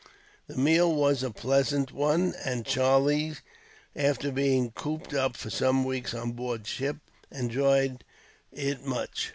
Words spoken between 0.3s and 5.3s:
The meal was a pleasant one, and Charlie, after being cooped